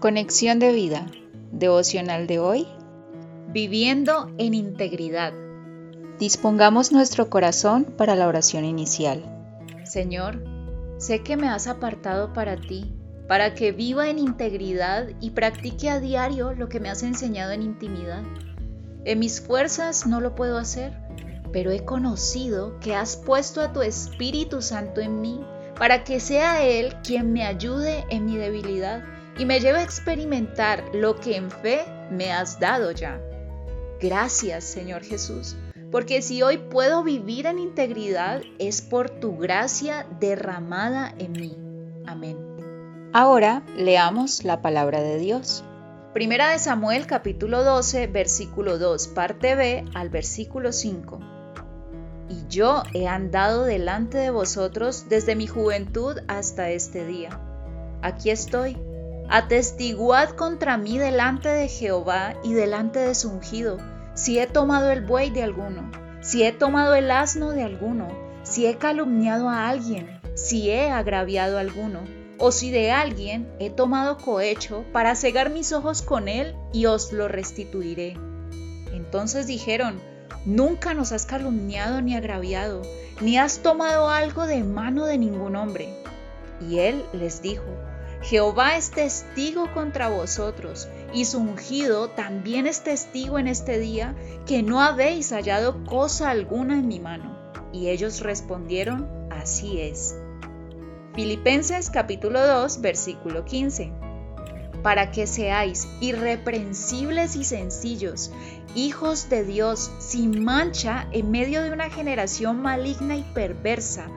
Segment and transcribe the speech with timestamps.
[0.00, 1.06] Conexión de vida.
[1.50, 2.68] Devocional de hoy.
[3.48, 5.32] Viviendo en integridad.
[6.20, 9.24] Dispongamos nuestro corazón para la oración inicial.
[9.82, 10.44] Señor,
[10.98, 12.94] sé que me has apartado para ti,
[13.26, 17.62] para que viva en integridad y practique a diario lo que me has enseñado en
[17.62, 18.22] intimidad.
[19.04, 20.92] En mis fuerzas no lo puedo hacer,
[21.52, 25.40] pero he conocido que has puesto a tu Espíritu Santo en mí
[25.76, 29.02] para que sea Él quien me ayude en mi debilidad
[29.38, 33.20] y me lleve a experimentar lo que en fe me has dado ya.
[34.00, 35.56] Gracias, Señor Jesús,
[35.90, 41.56] porque si hoy puedo vivir en integridad es por tu gracia derramada en mí.
[42.06, 42.36] Amén.
[43.12, 45.64] Ahora leamos la palabra de Dios.
[46.12, 51.38] Primera de Samuel capítulo 12, versículo 2, parte B al versículo 5
[52.28, 57.30] y yo he andado delante de vosotros desde mi juventud hasta este día.
[58.02, 58.76] Aquí estoy.
[59.30, 63.76] Atestiguad contra mí delante de Jehová y delante de su ungido,
[64.14, 65.90] si he tomado el buey de alguno,
[66.22, 68.08] si he tomado el asno de alguno,
[68.42, 72.00] si he calumniado a alguien, si he agraviado a alguno,
[72.38, 77.12] o si de alguien he tomado cohecho para cegar mis ojos con él y os
[77.12, 78.16] lo restituiré.
[78.94, 80.00] Entonces dijeron,
[80.44, 82.80] Nunca nos has calumniado ni agraviado,
[83.20, 85.92] ni has tomado algo de mano de ningún hombre.
[86.66, 87.66] Y él les dijo,
[88.22, 94.14] Jehová es testigo contra vosotros, y su ungido también es testigo en este día,
[94.46, 97.36] que no habéis hallado cosa alguna en mi mano.
[97.72, 100.16] Y ellos respondieron, así es.
[101.14, 103.92] Filipenses capítulo 2, versículo 15
[104.82, 108.30] para que seáis irreprensibles y sencillos,
[108.74, 114.08] hijos de Dios, sin mancha en medio de una generación maligna y perversa,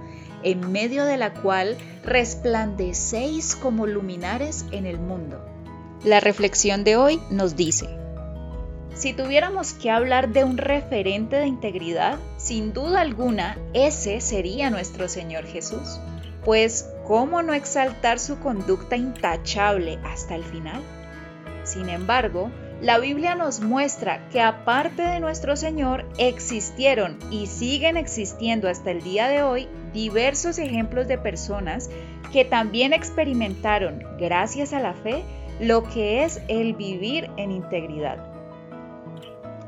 [0.44, 5.45] en medio de la cual resplandecéis como luminares en el mundo.
[6.03, 7.88] La reflexión de hoy nos dice,
[8.95, 15.08] si tuviéramos que hablar de un referente de integridad, sin duda alguna, ese sería nuestro
[15.08, 15.99] Señor Jesús.
[16.44, 20.82] Pues, ¿cómo no exaltar su conducta intachable hasta el final?
[21.64, 28.67] Sin embargo, la Biblia nos muestra que aparte de nuestro Señor existieron y siguen existiendo
[28.67, 31.91] hasta el día de hoy diversos ejemplos de personas
[32.33, 35.23] que también experimentaron, gracias a la fe,
[35.59, 38.17] lo que es el vivir en integridad.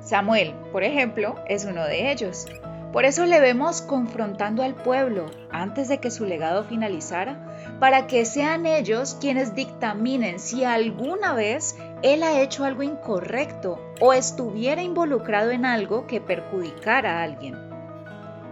[0.02, 2.48] Samuel, por ejemplo, es uno de ellos.
[2.94, 8.24] Por eso le vemos confrontando al pueblo antes de que su legado finalizara, para que
[8.24, 15.50] sean ellos quienes dictaminen si alguna vez él ha hecho algo incorrecto o estuviera involucrado
[15.50, 17.58] en algo que perjudicara a alguien.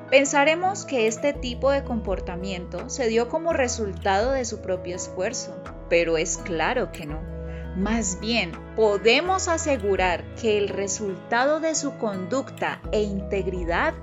[0.10, 5.56] Pensaremos que este tipo de comportamiento se dio como resultado de su propio esfuerzo,
[5.88, 7.41] pero es claro que no.
[7.76, 13.94] Más bien, podemos asegurar que el resultado de su conducta e integridad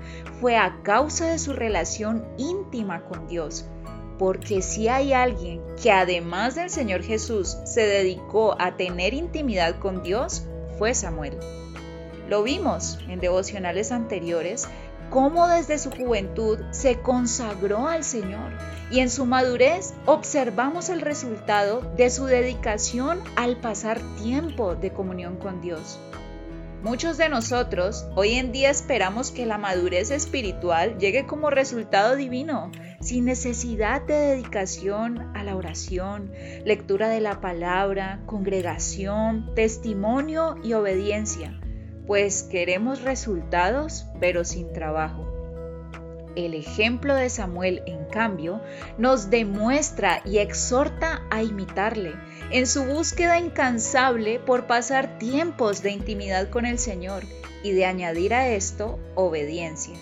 [0.41, 3.65] fue a causa de su relación íntima con Dios.
[4.17, 10.01] Porque si hay alguien que además del Señor Jesús se dedicó a tener intimidad con
[10.01, 10.45] Dios,
[10.79, 11.37] fue Samuel.
[12.27, 14.67] Lo vimos en devocionales anteriores
[15.09, 18.51] cómo desde su juventud se consagró al Señor
[18.91, 25.37] y en su madurez observamos el resultado de su dedicación al pasar tiempo de comunión
[25.37, 25.99] con Dios.
[26.81, 32.71] Muchos de nosotros hoy en día esperamos que la madurez espiritual llegue como resultado divino,
[33.01, 36.31] sin necesidad de dedicación a la oración,
[36.63, 41.59] lectura de la palabra, congregación, testimonio y obediencia
[42.09, 45.27] pues queremos resultados pero sin trabajo.
[46.35, 48.61] El ejemplo de Samuel, en cambio,
[48.97, 52.15] nos demuestra y exhorta a imitarle
[52.49, 57.25] en su búsqueda incansable por pasar tiempos de intimidad con el Señor
[57.61, 59.93] y de añadir a esto obediencia.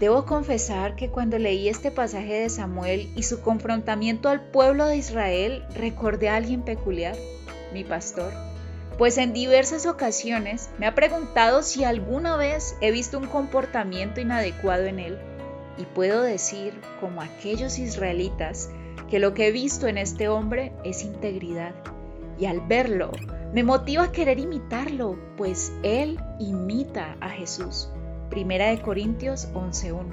[0.00, 4.96] Debo confesar que cuando leí este pasaje de Samuel y su confrontamiento al pueblo de
[4.96, 7.16] Israel, recordé a alguien peculiar,
[7.74, 8.53] mi pastor
[8.98, 14.84] pues en diversas ocasiones me ha preguntado si alguna vez he visto un comportamiento inadecuado
[14.84, 15.18] en él,
[15.76, 18.70] y puedo decir, como aquellos israelitas,
[19.10, 21.74] que lo que he visto en este hombre es integridad,
[22.38, 23.10] y al verlo
[23.52, 27.88] me motiva a querer imitarlo, pues él imita a Jesús.
[28.30, 30.10] Primera de Corintios 11:1.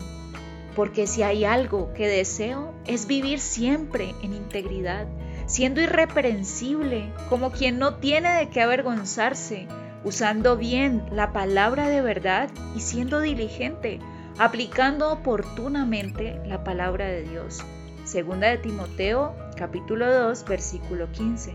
[0.75, 5.07] Porque si hay algo que deseo es vivir siempre en integridad
[5.51, 9.67] siendo irreprensible, como quien no tiene de qué avergonzarse,
[10.05, 13.99] usando bien la palabra de verdad y siendo diligente,
[14.37, 17.65] aplicando oportunamente la palabra de Dios.
[18.05, 21.51] Segunda de Timoteo, capítulo 2, versículo 15.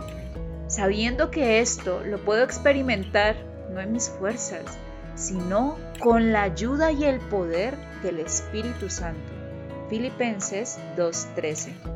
[0.69, 3.37] sabiendo que esto lo puedo experimentar
[3.73, 4.65] no en mis fuerzas,
[5.15, 9.33] sino con la ayuda y el poder del Espíritu Santo.
[9.89, 11.96] Filipenses 2:13.